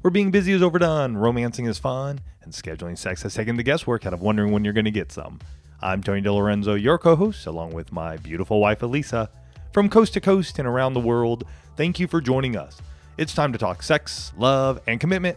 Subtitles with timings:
[0.00, 4.06] where being busy is overdone, romancing is fun, and scheduling sex has taken the guesswork
[4.06, 5.40] out of wondering when you're going to get some.
[5.80, 9.28] I'm Tony DiLorenzo, your co host, along with my beautiful wife, Alisa.
[9.72, 11.44] From coast to coast and around the world,
[11.76, 12.80] thank you for joining us.
[13.16, 15.36] It's time to talk sex, love, and commitment.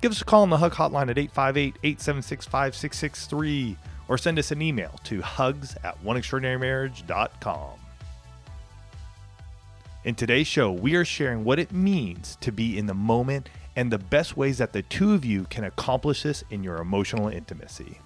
[0.00, 3.76] Give us a call on the Hug Hotline at 858 876 5663
[4.08, 7.70] or send us an email to hugs at oneextraordinarymarriage.com.
[10.04, 13.90] In today's show, we are sharing what it means to be in the moment and
[13.90, 17.98] the best ways that the two of you can accomplish this in your emotional intimacy.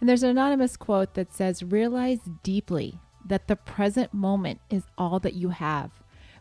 [0.00, 5.20] And there's an anonymous quote that says, Realize deeply that the present moment is all
[5.20, 5.90] that you have.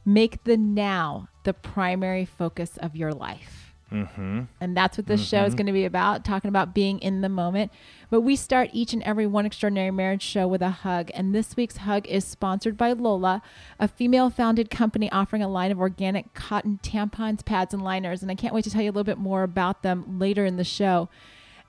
[0.04, 3.71] Make the now the primary focus of your life.
[3.92, 4.42] Mm-hmm.
[4.60, 5.28] And that's what this mm-hmm.
[5.28, 5.58] show is mm-hmm.
[5.58, 7.72] going to be about, talking about being in the moment.
[8.10, 11.12] But we start each and every One Extraordinary Marriage show with a hug.
[11.14, 13.42] And this week's hug is sponsored by Lola,
[13.80, 18.22] a female founded company offering a line of organic cotton tampons, pads, and liners.
[18.22, 20.58] And I can't wait to tell you a little bit more about them later in
[20.58, 21.10] the show.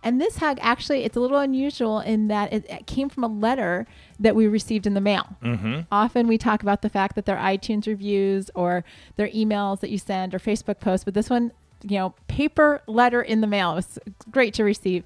[0.05, 3.29] And this hug actually, it's a little unusual in that it, it came from a
[3.29, 3.87] letter
[4.19, 5.37] that we received in the mail.
[5.43, 5.83] Mm-hmm.
[5.93, 8.85] Often we talk about the fact that their iTunes reviews or
[9.17, 11.53] their emails that you send or Facebook posts, but this one
[11.83, 13.73] you know, paper letter in the mail.
[13.73, 13.99] It was
[14.31, 15.05] great to receive.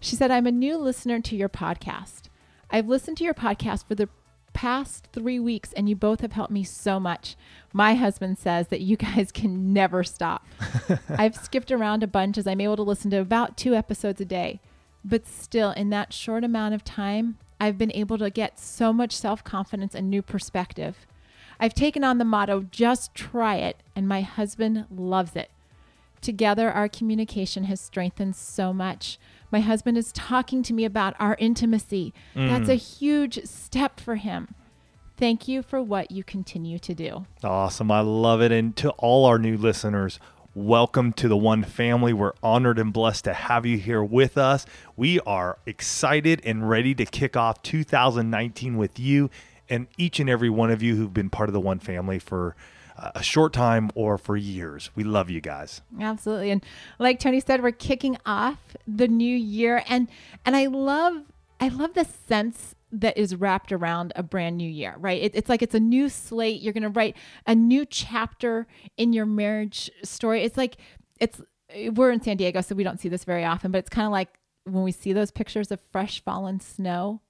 [0.00, 2.22] She said, I'm a new listener to your podcast.
[2.70, 4.08] I've listened to your podcast for the
[4.52, 7.36] past three weeks, and you both have helped me so much.
[7.72, 10.46] My husband says that you guys can never stop.
[11.08, 14.24] I've skipped around a bunch as I'm able to listen to about two episodes a
[14.24, 14.60] day.
[15.04, 19.12] But still, in that short amount of time, I've been able to get so much
[19.12, 21.06] self confidence and new perspective.
[21.60, 25.50] I've taken on the motto, just try it, and my husband loves it.
[26.20, 29.18] Together, our communication has strengthened so much.
[29.50, 32.12] My husband is talking to me about our intimacy.
[32.34, 32.48] Mm.
[32.48, 34.54] That's a huge step for him.
[35.16, 37.26] Thank you for what you continue to do.
[37.42, 37.90] Awesome.
[37.90, 38.52] I love it.
[38.52, 40.20] And to all our new listeners,
[40.54, 42.12] welcome to the One Family.
[42.12, 44.64] We're honored and blessed to have you here with us.
[44.96, 49.30] We are excited and ready to kick off 2019 with you
[49.68, 52.54] and each and every one of you who've been part of the One Family for
[52.98, 54.90] a short time or for years.
[54.94, 55.82] We love you guys.
[56.00, 56.50] Absolutely.
[56.50, 56.64] And
[56.98, 60.08] like Tony said, we're kicking off the new year and
[60.44, 61.22] and I love
[61.60, 65.22] I love the sense that is wrapped around a brand new year, right?
[65.22, 66.62] It, it's like it's a new slate.
[66.62, 67.16] You're going to write
[67.46, 68.66] a new chapter
[68.96, 70.42] in your marriage story.
[70.42, 70.76] It's like
[71.20, 71.40] it's
[71.92, 74.12] we're in San Diego, so we don't see this very often, but it's kind of
[74.12, 77.20] like when we see those pictures of fresh fallen snow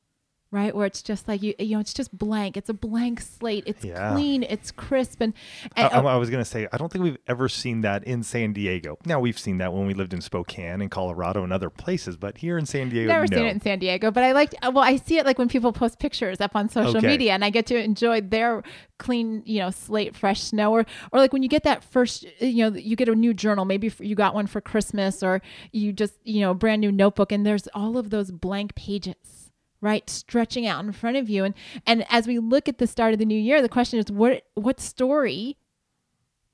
[0.51, 0.75] right?
[0.75, 2.57] Where it's just like you you know it's just blank.
[2.57, 3.65] It's a blank slate.
[3.67, 4.13] It's yeah.
[4.13, 4.43] clean.
[4.43, 5.21] It's crisp.
[5.21, 5.35] And,
[5.77, 8.23] and I, oh I, was gonna say i don't think we've ever seen that in
[8.23, 8.99] san diego.
[9.05, 12.39] Now we've seen that when we lived in spokane and colorado and other places but
[12.39, 13.37] here in san diego never no.
[13.37, 15.49] seen it in san diego but i like uh, well i see it like when
[15.49, 17.07] people post pictures up on social okay.
[17.07, 18.63] media and i get to enjoy their
[18.99, 20.73] clean you know slate fresh snow.
[20.73, 23.33] Or or like when you get that first uh, you know you get a new
[23.33, 23.65] journal.
[23.65, 25.41] Maybe you got one for christmas or
[25.73, 29.48] you just you know brand new notebook and there's all of those blank pages
[29.81, 31.55] right stretching out in front of you and
[31.87, 34.43] and as we look at the start of the new year the question is what
[34.55, 35.57] what story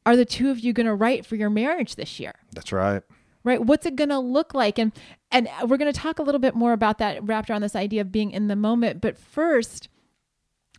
[0.06, 3.02] are the two of you going to write for your marriage this year that's right
[3.42, 4.92] right what's it going to look like and
[5.30, 8.00] and we're going to talk a little bit more about that wrapped around this idea
[8.00, 9.88] of being in the moment but first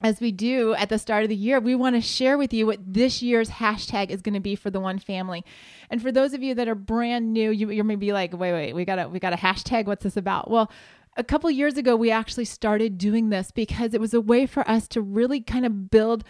[0.01, 2.65] as we do at the start of the year, we want to share with you
[2.65, 5.43] what this year's hashtag is going to be for the one family.
[5.89, 8.73] And for those of you that are brand new, you, you're maybe like, wait, wait,
[8.73, 9.85] we got a we got a hashtag.
[9.85, 10.51] What's this about?
[10.51, 10.69] Well,
[11.15, 14.67] a couple years ago we actually started doing this because it was a way for
[14.69, 16.23] us to really kind of build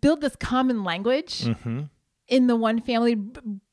[0.00, 1.82] build this common language mm-hmm.
[2.26, 3.16] in the one family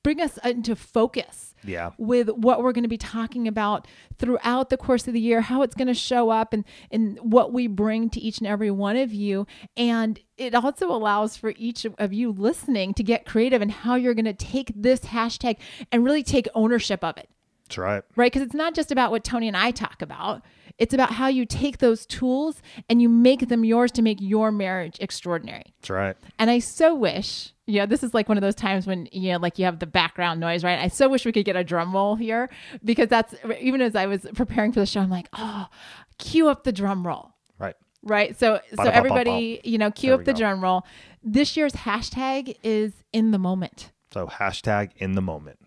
[0.03, 1.91] bring us into focus yeah.
[1.97, 3.87] with what we're going to be talking about
[4.17, 7.51] throughout the course of the year how it's going to show up and and what
[7.51, 11.85] we bring to each and every one of you and it also allows for each
[11.97, 15.57] of you listening to get creative in how you're going to take this hashtag
[15.91, 17.29] and really take ownership of it
[17.65, 18.03] that's right.
[18.15, 18.31] Right?
[18.31, 20.43] Because it's not just about what Tony and I talk about.
[20.77, 24.51] It's about how you take those tools and you make them yours to make your
[24.51, 25.73] marriage extraordinary.
[25.79, 26.17] That's right.
[26.37, 29.31] And I so wish, you know, this is like one of those times when, you
[29.31, 30.77] know, like you have the background noise, right?
[30.77, 32.49] I so wish we could get a drum roll here
[32.83, 35.67] because that's, even as I was preparing for the show, I'm like, oh,
[36.17, 37.31] cue up the drum roll.
[37.57, 37.75] Right.
[38.03, 38.37] Right.
[38.37, 40.39] So, so everybody, you know, cue there up the go.
[40.39, 40.85] drum roll.
[41.23, 43.91] This year's hashtag is in the moment.
[44.13, 45.59] So hashtag in the moment.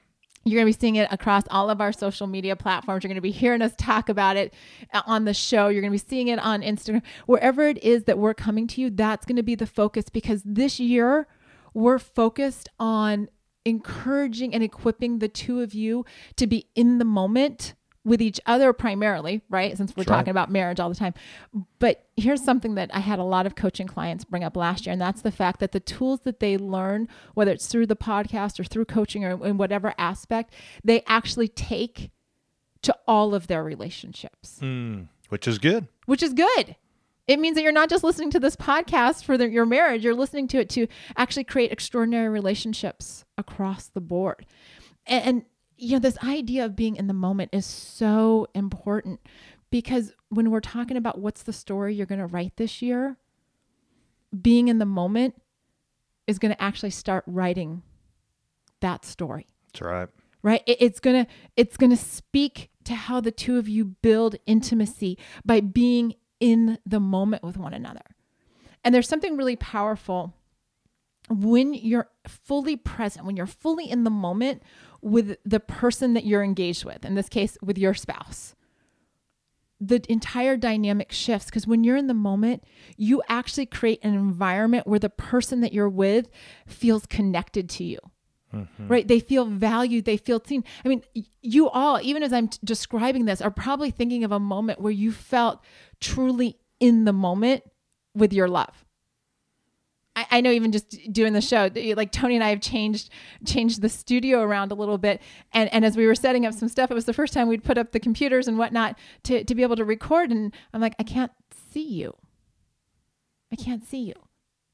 [0.44, 3.04] You're going to be seeing it across all of our social media platforms.
[3.04, 4.54] You're going to be hearing us talk about it
[4.94, 5.68] uh, on the show.
[5.68, 7.02] You're going to be seeing it on Instagram.
[7.26, 10.42] Wherever it is that we're coming to you, that's going to be the focus because
[10.44, 11.26] this year
[11.74, 13.28] we're focused on
[13.64, 16.04] encouraging and equipping the two of you
[16.36, 17.74] to be in the moment
[18.08, 19.76] with each other primarily, right?
[19.76, 20.14] Since we're Sure.
[20.14, 21.14] talking about marriage all the time.
[21.78, 24.92] But here's something that I had a lot of coaching clients bring up last year,
[24.92, 28.58] and that's the fact that the tools that they learn, whether it's through the podcast
[28.58, 30.52] or through coaching or in whatever aspect,
[30.82, 32.10] they actually take
[32.82, 35.88] to all of their relationships, Mm, which is good.
[36.06, 36.76] which is good.
[37.26, 40.14] It means that you're not just listening to this podcast for the, your marriage, you're
[40.14, 44.46] listening to it to actually create extraordinary relationships across the board.
[45.06, 45.42] And, and
[45.78, 49.20] you know, this idea of being in the moment is so important
[49.70, 53.16] because when we're talking about what's the story you're going to write this year,
[54.42, 55.40] being in the moment
[56.26, 57.82] is going to actually start writing
[58.80, 59.46] that story.
[59.72, 60.08] That's right.
[60.42, 60.62] right?
[60.66, 61.26] It, it's gonna
[61.56, 67.00] it's gonna speak to how the two of you build intimacy by being in the
[67.00, 68.02] moment with one another.
[68.84, 70.34] And there's something really powerful
[71.28, 74.62] when you're fully present when you're fully in the moment
[75.00, 78.54] with the person that you're engaged with in this case with your spouse
[79.80, 82.64] the entire dynamic shifts because when you're in the moment,
[82.96, 86.28] you actually create an environment where the person that you're with
[86.66, 87.98] feels connected to you.
[88.52, 88.88] Mm-hmm.
[88.88, 89.06] Right?
[89.06, 90.64] They feel valued, they feel seen.
[90.84, 91.02] I mean,
[91.42, 94.92] you all, even as I'm t- describing this, are probably thinking of a moment where
[94.92, 95.62] you felt
[96.00, 97.62] truly in the moment
[98.14, 98.86] with your love.
[100.18, 103.10] I, I know even just doing the show, like Tony and I have changed
[103.44, 105.22] changed the studio around a little bit,
[105.52, 107.64] and and as we were setting up some stuff, it was the first time we'd
[107.64, 110.94] put up the computers and whatnot to to be able to record, and I'm like,
[110.98, 111.32] I can't
[111.72, 112.16] see you.
[113.52, 114.14] I can't see you.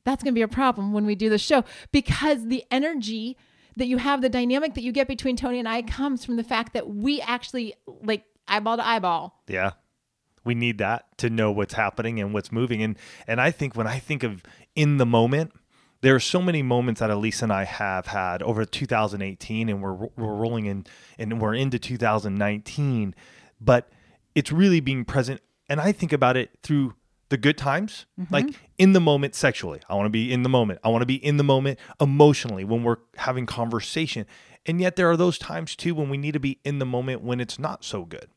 [0.04, 3.36] That's going to be a problem when we do the show because the energy
[3.76, 6.44] that you have, the dynamic that you get between Tony and I comes from the
[6.44, 9.42] fact that we actually like eyeball to eyeball.
[9.48, 9.72] Yeah.
[10.44, 12.82] We need that to know what's happening and what's moving.
[12.82, 14.42] And and I think when I think of
[14.74, 15.52] in the moment,
[16.00, 19.94] there are so many moments that Elise and I have had over 2018, and we're
[19.94, 20.86] we're rolling in
[21.18, 23.14] and we're into 2019.
[23.60, 23.88] But
[24.34, 26.94] it's really being present, and I think about it through
[27.30, 29.80] the good times, like in the moment sexually.
[29.88, 30.80] I want to be in the moment.
[30.84, 34.26] I want to be in the moment emotionally when we're having conversation.
[34.66, 37.22] And yet there are those times too when we need to be in the moment
[37.22, 38.28] when it's not so good,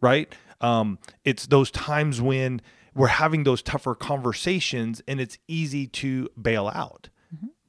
[0.00, 0.32] right?
[0.60, 2.62] Um, it's those times when
[2.94, 7.08] we're having those tougher conversations and it's easy to bail out.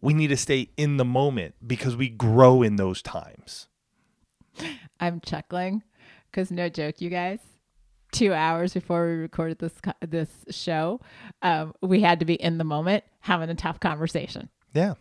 [0.02, 3.68] We need to stay in the moment because we grow in those times.
[5.00, 5.84] I'm chuckling
[6.32, 7.40] because no joke, you guys.
[8.12, 11.00] Two hours before we recorded this this show,
[11.42, 14.50] um, we had to be in the moment having a tough conversation.
[14.74, 14.96] Yeah.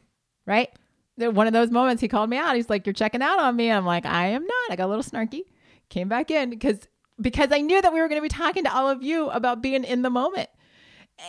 [0.47, 0.69] Right?
[1.17, 2.55] One of those moments, he called me out.
[2.55, 4.89] He's like, "You're checking out on me." I'm like, "I am not." I got a
[4.89, 5.43] little snarky.
[5.89, 6.81] Came back in because
[7.21, 9.63] because I knew that we were going to be talking to all of you about
[9.63, 10.49] being in the moment.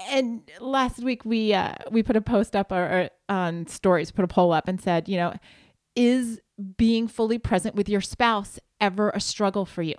[0.10, 4.24] And last week we uh, we put a post up or, or on stories, put
[4.24, 5.34] a poll up, and said, you know,
[5.96, 6.40] is
[6.78, 9.96] being fully present with your spouse ever a struggle for you?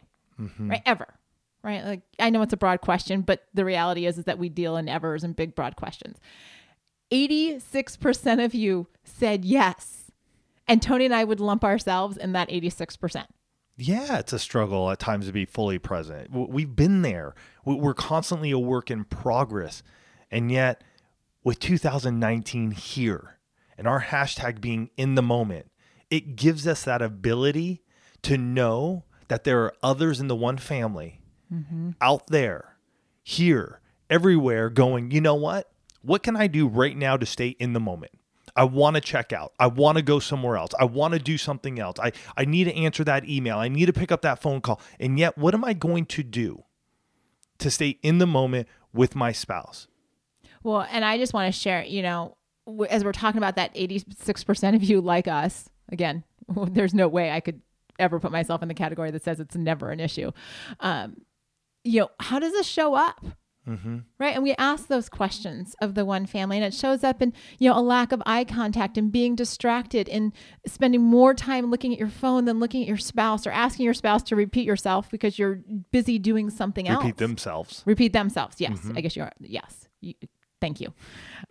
[0.68, 0.82] Right?
[0.86, 1.06] Ever.
[1.62, 1.84] Right?
[1.84, 4.76] Like I know it's a broad question, but the reality is is that we deal
[4.76, 6.18] in evers and big broad questions.
[7.12, 10.12] 86% of you said yes.
[10.68, 13.26] And Tony and I would lump ourselves in that 86%.
[13.80, 16.30] Yeah, it's a struggle at times to be fully present.
[16.30, 17.34] We've been there.
[17.64, 19.82] We're constantly a work in progress.
[20.30, 20.84] And yet,
[21.42, 23.38] with 2019 here
[23.78, 25.70] and our hashtag being in the moment,
[26.10, 27.82] it gives us that ability
[28.22, 31.20] to know that there are others in the one family
[31.52, 31.90] mm-hmm.
[32.02, 32.76] out there,
[33.22, 35.72] here, everywhere going, you know what?
[36.02, 38.12] What can I do right now to stay in the moment?
[38.56, 39.52] I want to check out.
[39.58, 40.72] I want to go somewhere else.
[40.78, 41.98] I want to do something else.
[41.98, 43.58] I, I need to answer that email.
[43.58, 44.80] I need to pick up that phone call.
[44.98, 46.64] And yet, what am I going to do
[47.58, 49.86] to stay in the moment with my spouse?
[50.62, 52.36] Well, and I just want to share, you know,
[52.88, 56.24] as we're talking about that 86% of you like us, again,
[56.68, 57.60] there's no way I could
[57.98, 60.32] ever put myself in the category that says it's never an issue.
[60.80, 61.22] Um,
[61.84, 63.24] you know, how does this show up?
[64.18, 64.34] Right.
[64.34, 67.70] And we ask those questions of the one family, and it shows up in, you
[67.70, 70.32] know, a lack of eye contact and being distracted and
[70.66, 73.94] spending more time looking at your phone than looking at your spouse or asking your
[73.94, 75.60] spouse to repeat yourself because you're
[75.92, 77.04] busy doing something else.
[77.04, 77.82] Repeat themselves.
[77.86, 78.60] repeat themselves.
[78.60, 79.32] Yes i guess you are.
[79.40, 79.88] Yes.
[80.00, 80.14] You,
[80.60, 80.92] thank you.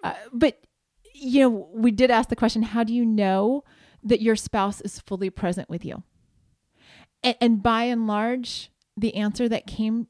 [0.03, 0.65] Uh, but
[1.13, 3.63] you know we did ask the question how do you know
[4.03, 6.03] that your spouse is fully present with you?
[7.23, 10.07] And, and by and large the answer that came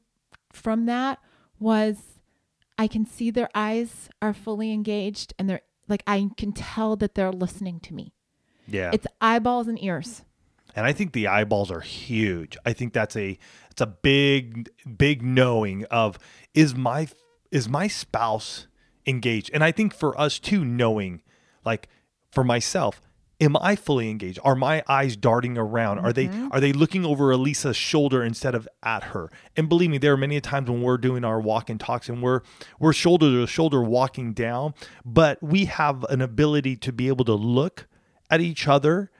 [0.52, 1.18] from that
[1.60, 2.18] was
[2.78, 7.14] i can see their eyes are fully engaged and they're like i can tell that
[7.14, 8.12] they're listening to me
[8.66, 8.90] Yeah.
[8.92, 10.24] it's eyeballs and ears
[10.76, 12.56] And I think the eyeballs are huge.
[12.64, 13.38] I think that's a
[13.72, 16.16] it's a big big knowing of
[16.54, 17.08] is my
[17.50, 18.68] is my spouse
[19.04, 19.50] engaged?
[19.52, 21.22] And I think for us too knowing
[21.64, 21.88] like
[22.30, 23.02] for myself
[23.40, 24.38] am I fully engaged?
[24.44, 25.98] Are my eyes darting around?
[26.00, 29.30] Are they are they looking over Alisa's shoulder instead of at her?
[29.56, 32.22] And believe me, there are many times when we're doing our walk and talks and
[32.22, 32.42] we're
[32.78, 37.34] we're shoulder to shoulder walking down, but we have an ability to be able to
[37.34, 37.86] look
[38.30, 39.10] at each other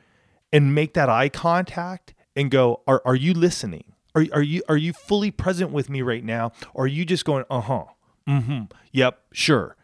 [0.52, 3.84] and make that eye contact and go, are are you listening?
[4.14, 6.52] Are are you are you fully present with me right now?
[6.74, 7.84] Or are you just going, uh-huh,
[8.28, 9.76] mm-hmm, yep, sure.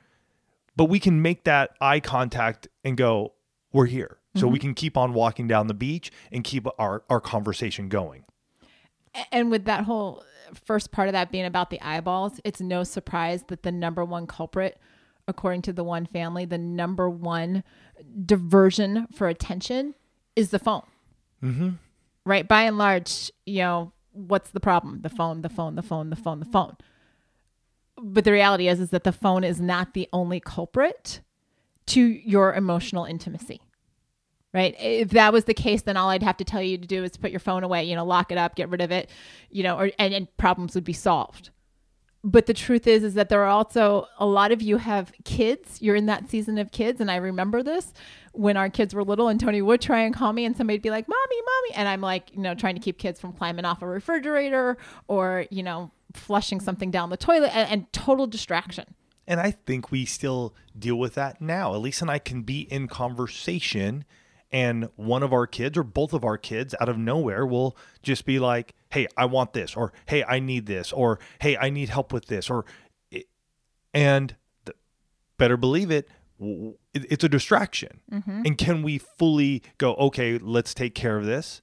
[0.77, 3.33] But we can make that eye contact and go,
[3.73, 4.19] we're here.
[4.39, 8.25] So we can keep on walking down the beach and keep our, our conversation going.
[9.33, 10.23] And with that whole
[10.65, 14.27] first part of that being about the eyeballs, it's no surprise that the number one
[14.27, 14.79] culprit,
[15.27, 17.65] according to the one family, the number one
[18.25, 19.95] diversion for attention
[20.35, 20.83] is the phone.
[21.43, 21.71] Mm-hmm.
[22.25, 22.47] Right?
[22.47, 25.03] By and large, you know, what's the problem?
[25.03, 26.77] The phone, the phone, the phone, the phone, the phone.
[27.99, 31.21] But the reality is, is that the phone is not the only culprit
[31.87, 33.61] to your emotional intimacy
[34.57, 34.75] right?
[34.81, 37.19] If that was the case, then all I'd have to tell you to do is
[37.19, 39.11] put your phone away, you know, lock it up, get rid of it,
[39.51, 41.51] you know, or and, and problems would be solved.
[42.25, 45.83] But the truth is, is that there are also a lot of you have kids.
[45.83, 47.93] You're in that season of kids, and I remember this
[48.33, 50.91] when our kids were little, and Tony would try and call me, and somebody'd be
[50.91, 53.83] like, "Mommy, mommy," and I'm like, you know, trying to keep kids from climbing off
[53.83, 58.87] a refrigerator or you know, flushing something down the toilet, and, and total distraction.
[59.29, 61.75] And I think we still deal with that now.
[61.75, 64.07] Elise and I can be in conversation
[64.57, 68.25] and one of our kids or both of our kids out of nowhere will just
[68.25, 71.91] be like hey i want this or hey i need this or hey i need
[71.91, 72.65] help with this or
[73.93, 74.35] and
[75.37, 76.09] better believe it
[76.95, 78.43] it's a distraction mm-hmm.
[78.47, 81.61] and can we fully go okay let's take care of this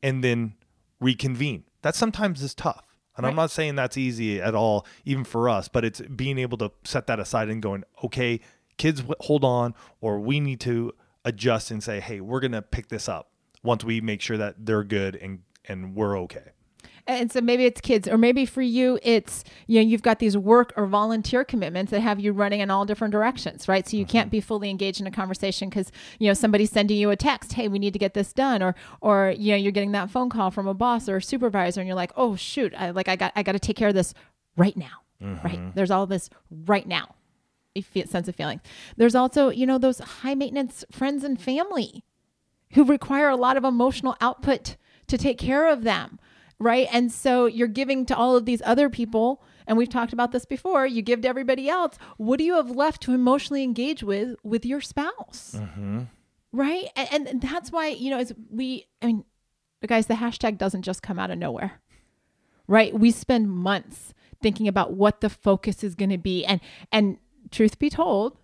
[0.00, 0.54] and then
[1.00, 3.30] reconvene that sometimes is tough and right.
[3.30, 6.70] i'm not saying that's easy at all even for us but it's being able to
[6.84, 8.38] set that aside and going okay
[8.76, 10.92] kids hold on or we need to
[11.24, 13.30] adjust and say, hey, we're going to pick this up
[13.62, 16.52] once we make sure that they're good and, and we're okay.
[17.06, 20.36] And so maybe it's kids, or maybe for you, it's, you know, you've got these
[20.36, 23.88] work or volunteer commitments that have you running in all different directions, right?
[23.88, 24.12] So you mm-hmm.
[24.12, 27.54] can't be fully engaged in a conversation because, you know, somebody's sending you a text,
[27.54, 28.62] hey, we need to get this done.
[28.62, 31.80] Or, or, you know, you're getting that phone call from a boss or a supervisor
[31.80, 33.94] and you're like, oh, shoot, I, like, I got, I got to take care of
[33.94, 34.14] this
[34.56, 35.44] right now, mm-hmm.
[35.46, 35.74] right?
[35.74, 37.14] There's all this right now
[38.06, 38.60] sense of feeling.
[38.96, 42.04] There's also, you know, those high maintenance friends and family
[42.72, 46.18] who require a lot of emotional output to take care of them,
[46.58, 46.88] right?
[46.92, 50.44] And so you're giving to all of these other people, and we've talked about this
[50.44, 50.86] before.
[50.86, 51.96] You give to everybody else.
[52.16, 56.02] What do you have left to emotionally engage with with your spouse, mm-hmm.
[56.52, 56.88] right?
[56.96, 59.24] And, and that's why you know, as we, I mean,
[59.86, 61.80] guys, the hashtag doesn't just come out of nowhere,
[62.66, 62.96] right?
[62.96, 66.60] We spend months thinking about what the focus is going to be, and
[66.92, 67.18] and
[67.50, 68.36] truth be told,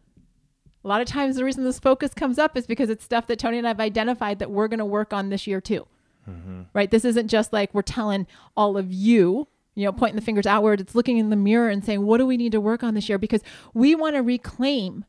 [0.85, 3.39] a lot of times the reason this focus comes up is because it's stuff that
[3.39, 5.87] Tony and I have identified that we're going to work on this year too.
[6.29, 6.63] Mm-hmm.
[6.73, 6.91] Right?
[6.91, 10.81] This isn't just like we're telling all of you, you know, pointing the fingers outward.
[10.81, 13.09] It's looking in the mirror and saying, what do we need to work on this
[13.09, 13.19] year?
[13.19, 13.43] Because
[13.75, 15.05] we want to reclaim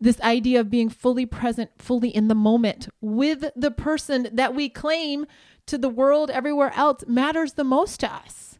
[0.00, 4.68] this idea of being fully present, fully in the moment with the person that we
[4.68, 5.26] claim
[5.66, 8.53] to the world everywhere else matters the most to us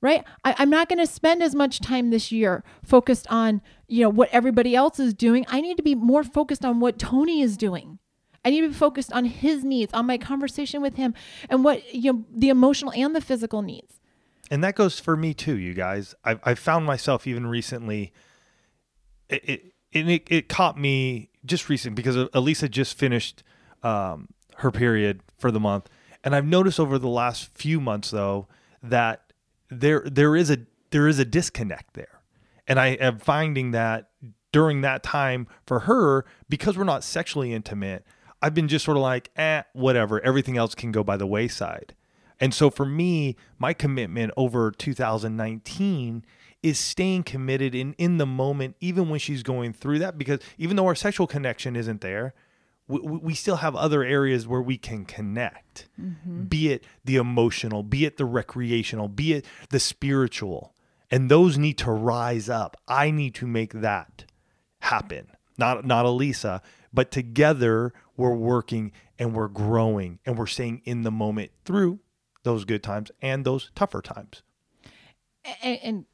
[0.00, 0.24] right?
[0.44, 4.08] I, am not going to spend as much time this year focused on, you know,
[4.08, 5.44] what everybody else is doing.
[5.48, 7.98] I need to be more focused on what Tony is doing.
[8.44, 11.14] I need to be focused on his needs, on my conversation with him,
[11.50, 14.00] and what you know, the emotional and the physical needs.
[14.50, 16.14] And that goes for me too, you guys.
[16.24, 18.12] I've, I've found myself even recently.
[19.28, 23.42] It, it it, it caught me just recent because Alisa just finished
[23.82, 25.88] um, her period for the month,
[26.22, 28.46] and I've noticed over the last few months though
[28.82, 29.25] that
[29.70, 30.58] there there is a
[30.90, 32.20] there is a disconnect there.
[32.66, 34.10] And I am finding that
[34.52, 38.04] during that time for her, because we're not sexually intimate,
[38.42, 40.20] I've been just sort of like, eh, whatever.
[40.20, 41.94] Everything else can go by the wayside.
[42.40, 46.24] And so for me, my commitment over 2019
[46.62, 50.76] is staying committed in in the moment, even when she's going through that, because even
[50.76, 52.34] though our sexual connection isn't there,
[52.88, 56.44] we, we still have other areas where we can connect mm-hmm.
[56.44, 60.72] be it the emotional be it the recreational be it the spiritual.
[61.08, 62.76] And those need to rise up.
[62.88, 64.24] I need to make that
[64.80, 65.28] happen.
[65.56, 66.60] Not not alisa
[66.96, 72.00] but together we're working and we're growing and we're staying in the moment through
[72.42, 74.42] those good times and those tougher times.
[75.62, 76.04] And, and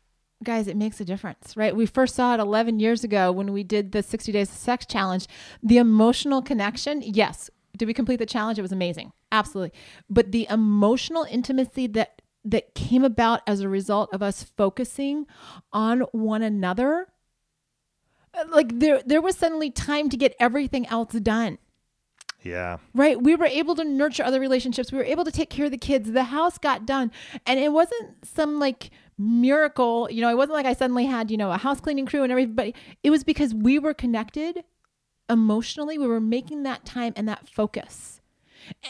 [0.43, 1.75] guys, it makes a difference, right?
[1.75, 4.85] We first saw it 11 years ago when we did the 60 Days of Sex
[4.87, 5.27] Challenge.
[5.63, 8.59] The emotional connection, yes, Did we complete the challenge?
[8.59, 9.13] It was amazing.
[9.33, 9.73] Absolutely.
[10.11, 15.27] But the emotional intimacy that that came about as a result of us focusing
[15.73, 17.07] on one another
[18.35, 21.59] uh, like there there was suddenly time to get everything else done
[22.43, 22.79] Yeah.
[22.95, 25.71] right we were able to nurture other relationships we were able to take care of
[25.71, 27.13] the kids the house got done
[27.47, 28.91] and it wasn't some like
[29.23, 30.09] miracle.
[30.11, 32.33] You know it wasn't like i suddenly had you know a house cleaning crew and
[32.33, 34.65] everybody it was because we were connected
[35.29, 35.99] emotionally.
[35.99, 38.21] We were making that time and that focus.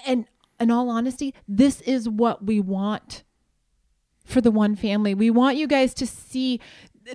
[0.07, 0.27] And
[0.61, 3.25] in all honesty this is what we want
[4.25, 5.15] for the one family.
[5.15, 6.61] We want you guys to see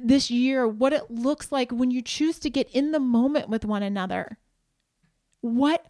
[0.01, 3.65] this year what it looks like when you choose to get in the moment with
[3.65, 4.37] one another.
[5.41, 5.85] What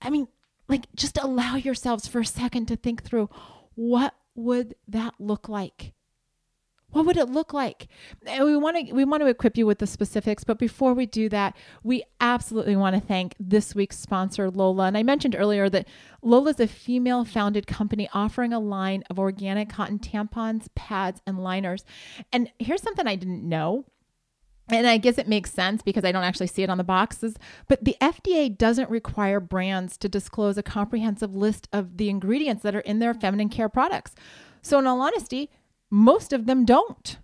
[0.00, 0.28] I mean,
[0.68, 3.28] like just allow yourselves for a second to think through
[3.74, 5.92] what would that look like?
[6.92, 7.88] What would it look like?
[8.26, 11.06] And we want to we want to equip you with the specifics, but before we
[11.06, 14.84] do that, we absolutely want to thank this week's sponsor Lola.
[14.84, 15.88] And I mentioned earlier that
[16.22, 21.84] Lola is a female-founded company offering a line of organic cotton tampons, pads, and liners.
[22.32, 23.86] And here's something I didn't know
[24.68, 27.34] and I guess it makes sense because I don't actually see it on the boxes,
[27.68, 32.74] but the FDA doesn't require brands to disclose a comprehensive list of the ingredients that
[32.74, 34.14] are in their feminine care products.
[34.62, 35.50] So, in all honesty,
[35.92, 37.18] most of them don't,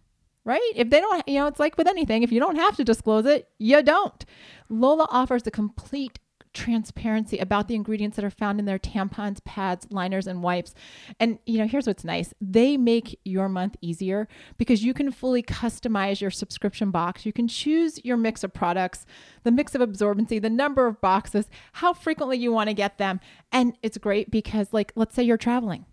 [0.44, 0.72] right?
[0.76, 3.24] If they don't, you know, it's like with anything, if you don't have to disclose
[3.24, 4.24] it, you don't.
[4.68, 6.18] Lola offers a complete
[6.52, 10.74] transparency about the ingredients that are found in their tampons, pads, liners, and wipes.
[11.18, 15.42] And, you know, here's what's nice they make your month easier because you can fully
[15.42, 17.24] customize your subscription box.
[17.24, 19.06] You can choose your mix of products,
[19.44, 23.20] the mix of absorbency, the number of boxes, how frequently you want to get them.
[23.50, 25.86] And it's great because, like, let's say you're traveling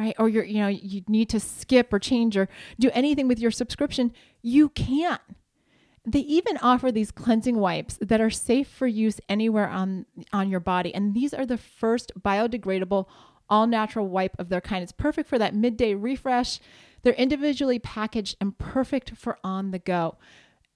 [0.00, 0.14] right?
[0.18, 3.50] Or you're you know you need to skip or change or do anything with your
[3.50, 4.12] subscription.
[4.42, 5.20] You can't.
[6.06, 10.60] they even offer these cleansing wipes that are safe for use anywhere on on your
[10.60, 10.94] body.
[10.94, 13.06] And these are the first biodegradable
[13.48, 14.82] all natural wipe of their kind.
[14.82, 16.60] It's perfect for that midday refresh.
[17.02, 20.16] They're individually packaged and perfect for on the go.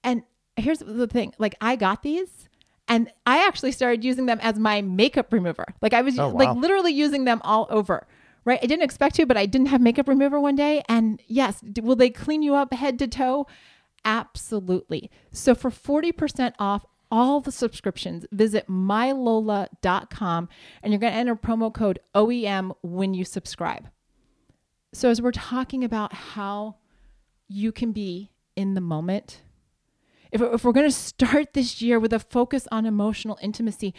[0.03, 0.23] And
[0.57, 2.47] here's the thing like i got these
[2.87, 5.65] and i actually started using them as my makeup remover.
[5.81, 8.07] Like i was Oh, like literally using them all over
[8.45, 11.61] right i didn't expect to but i didn't have makeup remover one day and yes
[11.81, 13.45] will they clean you up head to toe
[14.05, 15.09] Absolutely.
[15.31, 20.49] So for 40% off all the subscriptions, visit mylola.com
[20.83, 23.89] and you're going to enter promo code OEM when you subscribe.
[24.93, 26.75] So as we're talking about how
[27.47, 29.41] you can be in the moment,
[30.31, 33.93] if, if we're going to start this year with a focus on emotional intimacy,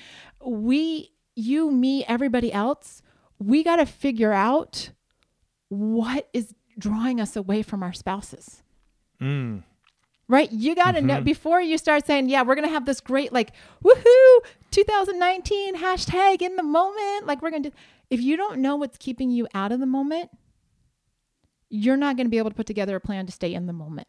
[0.45, 3.03] we, you, me, everybody else,
[3.39, 4.91] we got to figure out
[5.69, 8.63] what is drawing us away from our spouses
[9.21, 9.63] Mm.
[10.29, 10.53] right?
[10.53, 13.33] You got to know before you start saying, yeah, we're going to have this great,
[13.33, 14.39] like, woohoo,
[14.71, 17.27] 2019 hashtag in the moment.
[17.27, 17.77] Like, we're going to do,
[18.11, 20.29] if you don't know what's keeping you out of the moment,
[21.71, 23.73] you're not going to be able to put together a plan to stay in the
[23.73, 24.07] moment.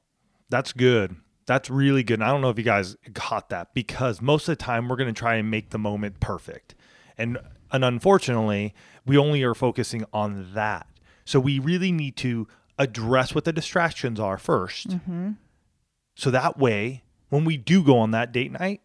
[0.50, 1.16] That's good.
[1.46, 2.16] That's really good.
[2.20, 4.98] And I don't know if you guys caught that because most of the time we're
[4.98, 6.76] going to try and make the moment perfect.
[7.18, 7.38] And
[7.72, 8.74] and unfortunately,
[9.06, 10.88] we only are focusing on that.
[11.26, 15.32] So we really need to address what the distractions are 1st mm-hmm.
[16.16, 18.82] So that way, when we do go on that date night,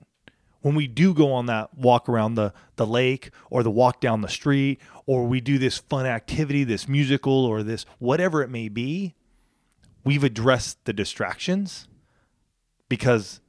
[0.60, 4.20] when we do go on that walk around the, the lake or the walk down
[4.20, 8.68] the street, or we do this fun activity, this musical, or this whatever it may
[8.68, 9.14] be,
[10.04, 11.88] we've addressed the distractions
[12.88, 13.40] because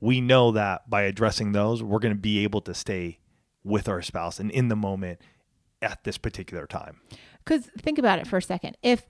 [0.00, 3.18] we know that by addressing those, we're going to be able to stay
[3.64, 5.20] with our spouse and in the moment
[5.80, 7.00] at this particular time.
[7.44, 8.76] Because think about it for a second.
[8.82, 9.06] If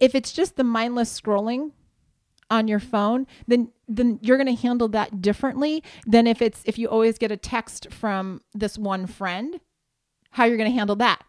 [0.00, 1.72] if it's just the mindless scrolling
[2.50, 6.78] on your phone, then then you're going to handle that differently than if it's if
[6.78, 9.60] you always get a text from this one friend.
[10.32, 11.24] How you're going to handle that,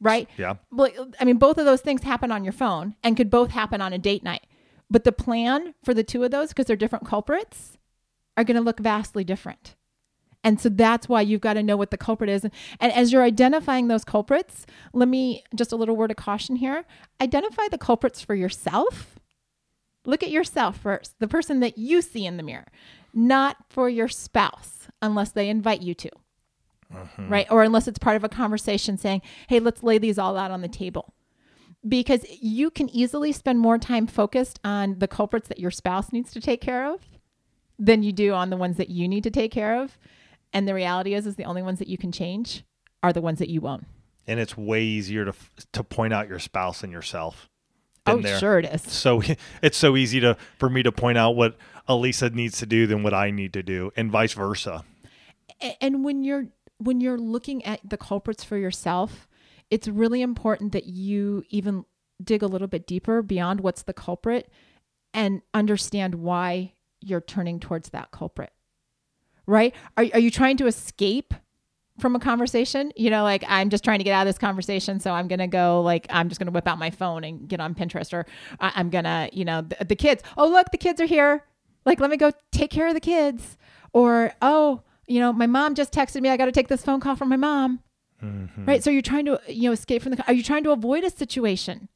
[0.00, 0.28] right?
[0.36, 0.56] Yeah.
[0.70, 3.80] Well, I mean, both of those things happen on your phone and could both happen
[3.80, 4.46] on a date night.
[4.90, 7.78] But the plan for the two of those, because they're different culprits,
[8.36, 9.76] are going to look vastly different.
[10.44, 12.44] And so that's why you've got to know what the culprit is.
[12.44, 16.56] And, and as you're identifying those culprits, let me just a little word of caution
[16.56, 16.84] here
[17.20, 19.18] identify the culprits for yourself.
[20.04, 22.66] Look at yourself first, the person that you see in the mirror,
[23.14, 26.10] not for your spouse, unless they invite you to,
[26.92, 27.28] mm-hmm.
[27.30, 27.46] right?
[27.50, 30.60] Or unless it's part of a conversation saying, hey, let's lay these all out on
[30.60, 31.14] the table.
[31.86, 36.32] Because you can easily spend more time focused on the culprits that your spouse needs
[36.32, 37.00] to take care of
[37.78, 39.98] than you do on the ones that you need to take care of.
[40.54, 42.64] And the reality is, is the only ones that you can change
[43.02, 43.84] are the ones that you own.
[44.26, 45.34] And it's way easier to
[45.72, 47.50] to point out your spouse and yourself.
[48.06, 48.38] Oh, there.
[48.38, 48.82] sure it is.
[48.82, 49.20] So
[49.62, 53.02] it's so easy to for me to point out what Alisa needs to do than
[53.02, 54.84] what I need to do, and vice versa.
[55.80, 56.46] And when you're
[56.78, 59.28] when you're looking at the culprits for yourself,
[59.70, 61.84] it's really important that you even
[62.22, 64.50] dig a little bit deeper beyond what's the culprit
[65.12, 68.52] and understand why you're turning towards that culprit.
[69.46, 69.74] Right?
[69.96, 71.34] Are, are you trying to escape
[71.98, 72.92] from a conversation?
[72.96, 75.00] You know, like I'm just trying to get out of this conversation.
[75.00, 77.48] So I'm going to go, like, I'm just going to whip out my phone and
[77.48, 78.26] get on Pinterest or
[78.60, 80.22] I, am going to, you know, the, the kids.
[80.36, 81.44] Oh, look, the kids are here.
[81.84, 83.56] Like, let me go take care of the kids.
[83.92, 86.30] Or, oh, you know, my mom just texted me.
[86.30, 87.80] I got to take this phone call from my mom.
[88.22, 88.64] Mm-hmm.
[88.64, 88.82] Right.
[88.82, 91.10] So you're trying to, you know, escape from the, are you trying to avoid a
[91.10, 91.88] situation?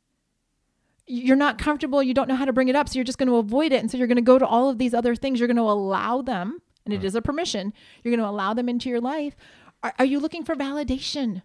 [1.06, 2.02] You're not comfortable.
[2.02, 2.88] You don't know how to bring it up.
[2.88, 3.80] So you're just going to avoid it.
[3.80, 5.40] And so you're going to go to all of these other things.
[5.40, 7.04] You're going to allow them, and it mm.
[7.04, 7.72] is a permission.
[8.02, 9.36] You're going to allow them into your life.
[9.82, 11.42] Are, are you looking for validation?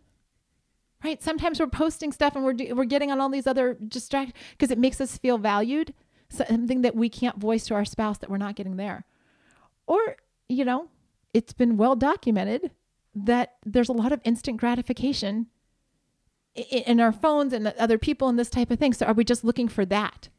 [1.04, 1.22] Right.
[1.22, 4.78] Sometimes we're posting stuff and we're, we're getting on all these other distract because it
[4.78, 5.94] makes us feel valued.
[6.30, 9.06] Something that we can't voice to our spouse that we're not getting there.
[9.86, 10.16] Or,
[10.48, 10.88] you know,
[11.34, 12.72] it's been well documented
[13.14, 15.48] that there's a lot of instant gratification
[16.56, 18.94] in our phones and other people and this type of thing.
[18.94, 20.30] So are we just looking for that?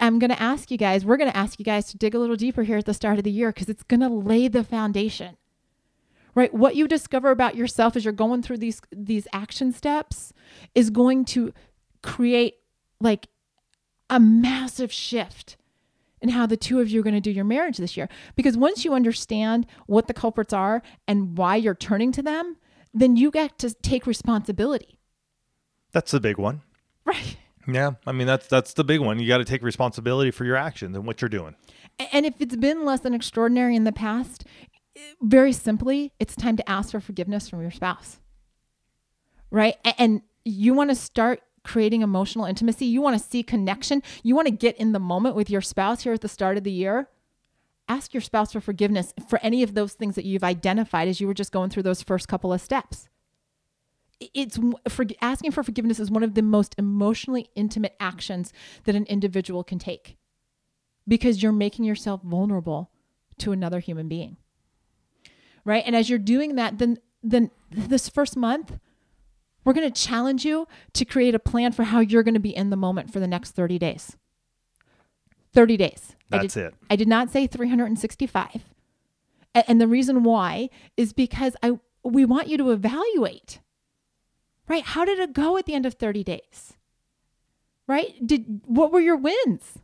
[0.00, 2.18] I'm going to ask you guys, we're going to ask you guys to dig a
[2.18, 4.64] little deeper here at the start of the year because it's going to lay the
[4.64, 5.36] foundation.
[6.34, 6.52] Right?
[6.52, 10.32] What you discover about yourself as you're going through these these action steps
[10.74, 11.52] is going to
[12.02, 12.56] create
[13.00, 13.28] like
[14.10, 15.56] a massive shift
[16.20, 18.08] and how the two of you are going to do your marriage this year.
[18.36, 22.56] Because once you understand what the culprits are and why you're turning to them,
[22.92, 24.98] then you get to take responsibility.
[25.92, 26.62] That's the big one.
[27.04, 27.36] Right.
[27.70, 29.20] Yeah, I mean that's that's the big one.
[29.20, 31.54] You got to take responsibility for your actions and what you're doing.
[32.12, 34.44] And if it's been less than extraordinary in the past,
[34.96, 38.20] eh, very simply, it's time to ask for forgiveness from your spouse.
[39.50, 39.76] Right?
[39.98, 44.46] And you want to start creating emotional intimacy, you want to see connection, you want
[44.46, 47.08] to get in the moment with your spouse here at the start of the year,
[47.86, 51.26] ask your spouse for forgiveness for any of those things that you've identified as you
[51.26, 53.08] were just going through those first couple of steps.
[54.20, 58.52] It's for asking for forgiveness is one of the most emotionally intimate actions
[58.84, 60.16] that an individual can take
[61.06, 62.90] because you're making yourself vulnerable
[63.38, 64.36] to another human being.
[65.64, 65.84] Right?
[65.86, 68.78] And as you're doing that, then then this first month,
[69.64, 72.56] we're going to challenge you to create a plan for how you're going to be
[72.56, 74.16] in the moment for the next 30 days.
[75.52, 76.16] 30 days.
[76.30, 76.74] That's I did, it.
[76.90, 78.64] I did not say 365.
[79.54, 83.60] And the reason why is because I we want you to evaluate.
[84.68, 84.84] Right?
[84.84, 86.74] How did it go at the end of 30 days?
[87.86, 88.14] Right?
[88.24, 89.78] Did what were your wins?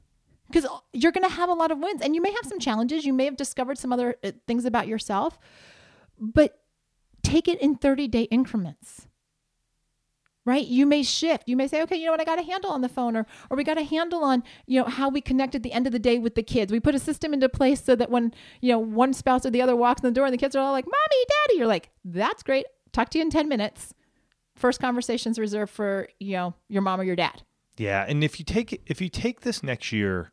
[0.47, 3.07] Because you're going to have a lot of wins and you may have some challenges,
[3.07, 5.39] you may have discovered some other uh, things about yourself,
[6.19, 6.61] but
[7.23, 9.09] take it in 30 day increments
[10.45, 12.71] right you may shift you may say okay you know what i got a handle
[12.71, 15.55] on the phone or or we got a handle on you know how we connect
[15.55, 17.83] at the end of the day with the kids we put a system into place
[17.83, 20.35] so that when you know one spouse or the other walks in the door and
[20.35, 23.31] the kids are all like mommy daddy you're like that's great talk to you in
[23.31, 23.95] 10 minutes
[24.57, 27.43] first conversations reserved for you know your mom or your dad
[27.77, 30.31] yeah and if you take if you take this next year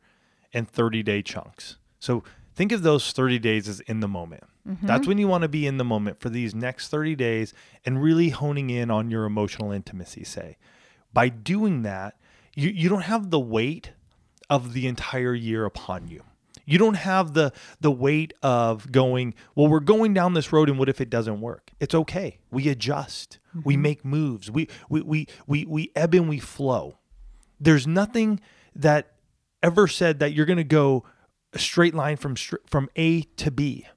[0.52, 2.24] in 30 day chunks so
[2.56, 4.44] think of those 30 days as in the moment.
[4.68, 4.86] Mm-hmm.
[4.86, 7.54] That's when you want to be in the moment for these next 30 days
[7.86, 10.58] and really honing in on your emotional intimacy, say.
[11.14, 12.16] By doing that,
[12.56, 13.94] you, you don't have the weight
[14.50, 16.24] of the entire year upon you.
[16.66, 20.78] You don't have the the weight of going, well, we're going down this road and
[20.78, 21.72] what if it doesn't work?
[21.80, 22.40] It's okay.
[22.52, 23.40] We adjust.
[23.52, 23.62] Mm-hmm.
[23.66, 24.50] We make moves.
[24.50, 26.98] We we we we we ebb and we flow.
[27.60, 28.40] There's nothing
[28.76, 29.14] that
[29.62, 31.04] ever said that you're going to go
[31.54, 33.88] a straight line from from A to B.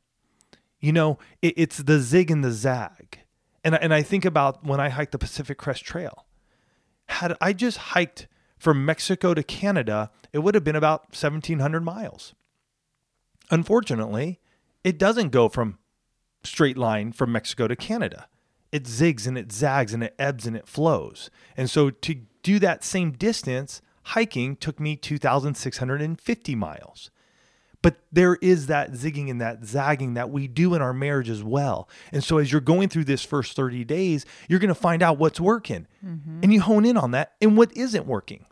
[0.80, 3.20] You know, it, it's the zig and the zag.
[3.62, 6.26] And and I think about when I hiked the Pacific Crest Trail.
[7.08, 12.34] Had I just hiked from Mexico to Canada, it would have been about 1700 miles.
[13.50, 14.40] Unfortunately,
[14.82, 15.78] it doesn't go from
[16.42, 18.26] straight line from Mexico to Canada.
[18.74, 21.30] It zigs and it zags and it ebbs and it flows.
[21.56, 27.12] And so to do that same distance, hiking took me 2,650 miles.
[27.82, 31.44] But there is that zigging and that zagging that we do in our marriage as
[31.44, 31.88] well.
[32.10, 35.18] And so as you're going through this first 30 days, you're going to find out
[35.18, 36.40] what's working mm-hmm.
[36.42, 38.46] and you hone in on that and what isn't working.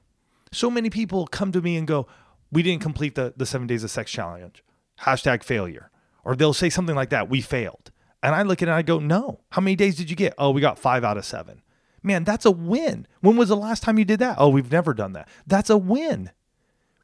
[0.53, 2.07] So many people come to me and go,
[2.53, 4.63] We didn't complete the, the seven days of sex challenge.
[5.01, 5.91] Hashtag failure.
[6.25, 7.91] Or they'll say something like that, we failed.
[8.23, 9.41] And I look at it and I go, No.
[9.51, 10.35] How many days did you get?
[10.39, 11.63] Oh, we got five out of seven.
[12.03, 13.07] Man, that's a win.
[13.21, 14.37] When was the last time you did that?
[14.39, 15.29] Oh, we've never done that.
[15.47, 16.31] That's a win.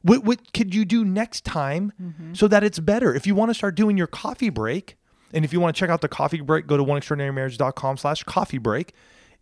[0.01, 2.33] What, what could you do next time mm-hmm.
[2.33, 3.13] so that it's better?
[3.13, 4.97] If you want to start doing your coffee break,
[5.33, 8.57] and if you want to check out the coffee break, go to oneextraordinarymarriage.com slash coffee
[8.57, 8.93] break.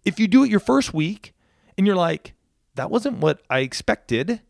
[0.04, 1.34] If you do it your first week
[1.78, 2.34] and you're like,
[2.76, 4.42] that wasn't what I expected,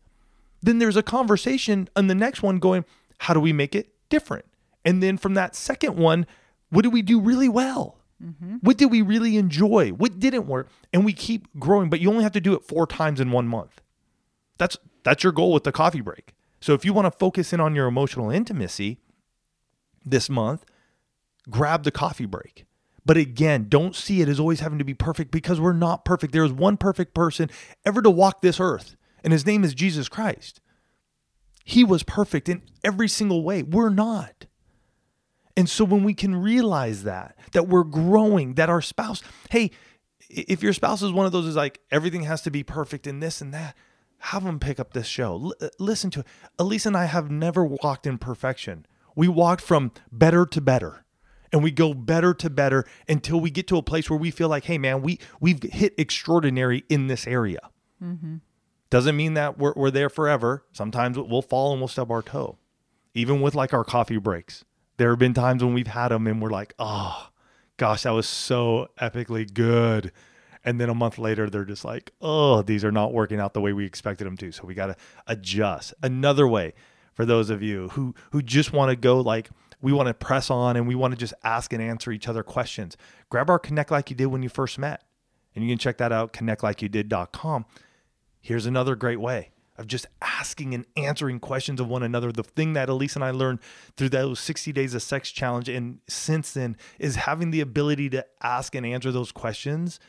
[0.62, 2.84] then there's a conversation on the next one going,
[3.18, 4.44] how do we make it different?
[4.84, 6.26] And then from that second one,
[6.70, 7.98] What did we do really well?
[8.22, 8.56] Mm-hmm.
[8.60, 9.90] What did we really enjoy?
[9.90, 10.68] What didn't work?
[10.92, 13.46] And we keep growing, but you only have to do it four times in one
[13.46, 13.80] month.
[14.58, 16.34] That's that's your goal with the coffee break.
[16.60, 18.98] So if you want to focus in on your emotional intimacy
[20.04, 20.64] this month,
[21.48, 22.64] grab the coffee break.
[23.06, 26.32] But again, don't see it as always having to be perfect because we're not perfect.
[26.32, 27.48] There is one perfect person
[27.86, 30.60] ever to walk this earth, and his name is Jesus Christ.
[31.64, 33.62] He was perfect in every single way.
[33.62, 34.46] We're not.
[35.58, 39.72] And so when we can realize that, that we're growing, that our spouse, hey,
[40.30, 43.18] if your spouse is one of those is like everything has to be perfect in
[43.18, 43.76] this and that,
[44.18, 45.32] have them pick up this show.
[45.32, 46.26] L- uh, listen to it.
[46.60, 48.86] Elise and I have never walked in perfection.
[49.16, 51.04] We walked from better to better.
[51.52, 54.48] And we go better to better until we get to a place where we feel
[54.48, 57.70] like, hey man, we we've hit extraordinary in this area.
[58.00, 58.36] Mm-hmm.
[58.90, 60.64] Doesn't mean that we're, we're there forever.
[60.72, 62.58] Sometimes we'll fall and we'll stub our toe.
[63.14, 64.64] Even with like our coffee breaks,
[64.98, 67.28] there have been times when we've had them and we're like, oh,
[67.76, 70.12] gosh, that was so epically good.
[70.64, 73.60] And then a month later, they're just like, oh, these are not working out the
[73.60, 74.52] way we expected them to.
[74.52, 75.94] So we got to adjust.
[76.02, 76.74] Another way
[77.14, 80.50] for those of you who who just want to go like we want to press
[80.50, 82.96] on and we want to just ask and answer each other questions.
[83.30, 85.04] Grab our Connect Like You Did when you first met.
[85.54, 87.66] And you can check that out, connectlikeyouDid.com.
[88.40, 92.32] Here's another great way of just asking and answering questions of one another.
[92.32, 93.60] The thing that Elise and I learned
[93.96, 98.26] through those 60 days of sex challenge and since then is having the ability to
[98.42, 100.00] ask and answer those questions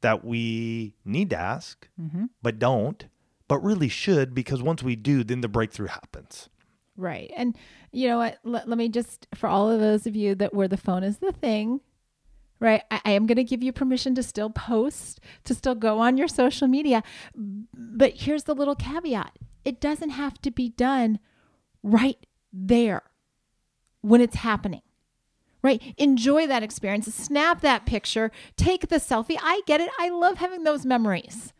[0.00, 2.24] that we need to ask, mm-hmm.
[2.42, 3.06] but don't,
[3.46, 6.48] but really should, because once we do, then the breakthrough happens.
[6.96, 7.30] Right.
[7.36, 7.56] And
[7.92, 8.38] you know what?
[8.42, 11.18] Let, let me just, for all of those of you that where the phone is
[11.18, 11.80] the thing,
[12.62, 12.82] right?
[12.90, 16.16] I, I am going to give you permission to still post, to still go on
[16.16, 17.02] your social media.
[17.34, 19.32] But here's the little caveat
[19.64, 21.18] it doesn't have to be done
[21.82, 23.02] right there
[24.00, 24.82] when it's happening.
[25.62, 25.94] Right?
[25.96, 27.06] Enjoy that experience.
[27.14, 28.32] Snap that picture.
[28.56, 29.38] Take the selfie.
[29.40, 29.90] I get it.
[29.98, 31.52] I love having those memories.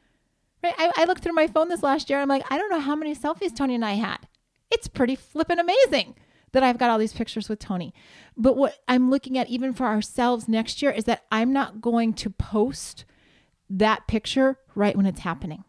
[0.62, 0.74] Right?
[0.76, 2.20] I, I looked through my phone this last year.
[2.20, 4.26] I'm like, I don't know how many selfies Tony and I had
[4.72, 6.14] it's pretty flippin' amazing
[6.52, 7.92] that I've got all these pictures with Tony.
[8.36, 12.12] But what I'm looking at, even for ourselves next year, is that I'm not going
[12.14, 13.04] to post
[13.70, 15.64] that picture right when it's happening.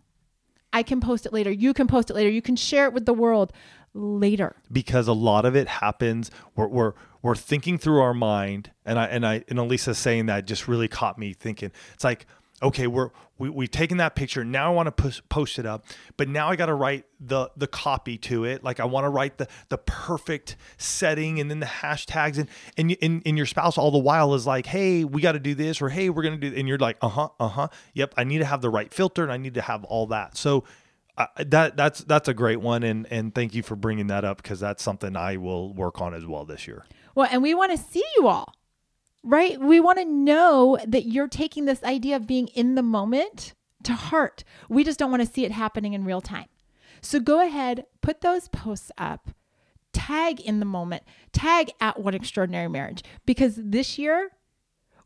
[0.71, 1.51] I can post it later.
[1.51, 2.29] You can post it later.
[2.29, 3.53] You can share it with the world
[3.93, 4.55] later.
[4.71, 9.05] because a lot of it happens we're, we're we're thinking through our mind and i
[9.05, 12.25] and i and alisa saying that just really caught me thinking it's like
[12.63, 14.45] okay we're we, we've taken that picture.
[14.45, 15.86] Now i want to post, post it up
[16.17, 18.63] but now i got to write the the copy to it.
[18.63, 22.47] Like i want to write the the perfect setting and then the hashtags and
[22.78, 25.56] and, and and your spouse all the while is like hey we got to do
[25.56, 28.45] this or hey we're gonna do and you're like uh-huh uh-huh yep i need to
[28.45, 30.38] have the right filter and i need to have all that.
[30.38, 30.63] So
[31.17, 34.41] uh, that that's that's a great one and and thank you for bringing that up
[34.41, 36.86] because that's something I will work on as well this year.
[37.15, 38.54] Well, and we want to see you all,
[39.23, 39.59] right?
[39.59, 43.93] We want to know that you're taking this idea of being in the moment to
[43.93, 44.43] heart.
[44.69, 46.47] We just don't want to see it happening in real time.
[47.01, 49.29] So go ahead, put those posts up,
[49.91, 54.31] tag in the moment, tag at One Extraordinary Marriage, because this year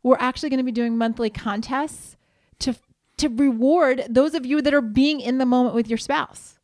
[0.02, 2.16] we're actually going to be doing monthly contests
[2.60, 2.74] to
[3.18, 6.57] to reward those of you that are being in the moment with your spouse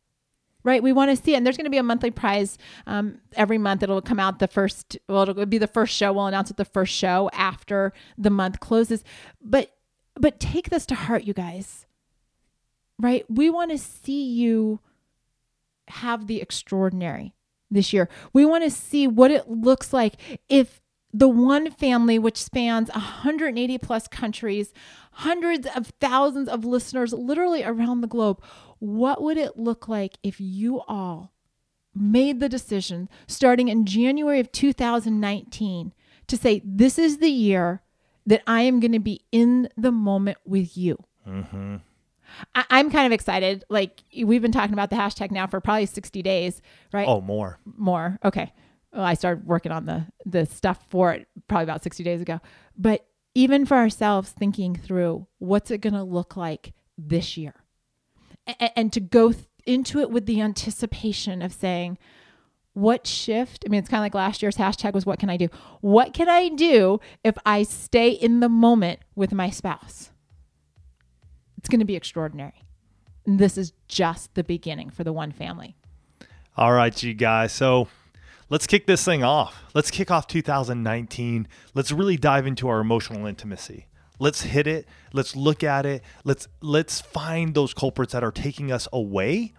[0.65, 0.81] right?
[0.81, 1.37] We want to see it.
[1.37, 3.83] And there's going to be a monthly prize um, every month.
[3.83, 6.11] It'll come out the first, well, it'll be the first show.
[6.11, 9.03] We'll announce it the first show after the month closes.
[9.39, 9.71] But,
[10.15, 11.85] but take this to heart, you guys,
[12.99, 13.23] right?
[13.29, 14.79] We want to see you
[15.87, 17.35] have the extraordinary
[17.69, 18.09] this year.
[18.33, 20.15] We want to see what it looks like
[20.49, 20.81] if
[21.13, 24.73] the one family, which spans 180 plus countries,
[25.11, 28.43] hundreds of thousands of listeners literally around the globe,
[28.79, 31.31] what would it look like if you all
[31.93, 35.93] made the decision starting in January of 2019
[36.27, 37.81] to say, This is the year
[38.25, 40.97] that I am going to be in the moment with you?
[41.27, 41.77] Mm-hmm.
[42.53, 43.63] I- I'm kind of excited.
[43.69, 46.61] Like, we've been talking about the hashtag now for probably 60 days,
[46.91, 47.07] right?
[47.07, 47.59] Oh, more.
[47.77, 48.19] more.
[48.25, 48.51] Okay.
[48.91, 52.39] Well, I started working on the the stuff for it probably about 60 days ago.
[52.77, 57.53] But even for ourselves thinking through what's it going to look like this year.
[58.47, 61.97] A- and to go th- into it with the anticipation of saying
[62.75, 63.63] what shift?
[63.65, 65.47] I mean, it's kind of like last year's hashtag was what can I do?
[65.79, 70.11] What can I do if I stay in the moment with my spouse?
[71.57, 72.65] It's going to be extraordinary.
[73.25, 75.77] And this is just the beginning for the one family.
[76.57, 77.53] All right, you guys.
[77.53, 77.87] So
[78.49, 79.63] let's kick this thing off.
[79.73, 81.47] Let's kick off 2019.
[81.73, 83.87] Let's really dive into our emotional intimacy.
[84.19, 84.87] Let's hit it.
[85.13, 86.03] Let's look at it.
[86.23, 89.53] Let's let's find those culprits that are taking us away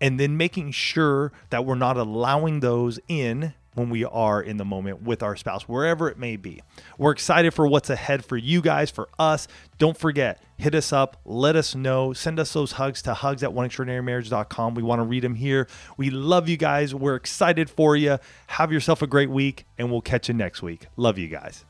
[0.00, 4.64] and then making sure that we're not allowing those in when we are in the
[4.64, 6.62] moment with our spouse, wherever it may be.
[6.96, 9.48] We're excited for what's ahead for you guys, for us.
[9.78, 13.50] Don't forget, hit us up, let us know, send us those hugs to hugs at
[13.50, 14.74] oneextraordinarymarriage.com.
[14.74, 15.68] We want to read them here.
[15.96, 16.94] We love you guys.
[16.94, 18.18] We're excited for you.
[18.48, 20.86] Have yourself a great week, and we'll catch you next week.
[20.96, 21.64] Love you guys.